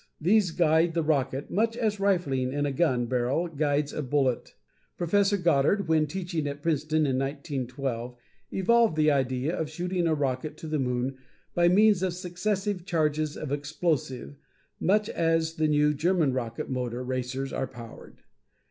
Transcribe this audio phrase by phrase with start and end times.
[0.19, 4.55] These guide the rocket much as rifling in a gun barrel guides a bullet.
[4.97, 5.43] Prof.
[5.43, 8.15] Goddard, when teaching at Princeton in 1912,
[8.51, 11.17] evolved the idea of shooting a rocket to the moon
[11.53, 14.37] by means of successive charges of explosive
[14.79, 18.23] much as the new German rocket motor racers are powered.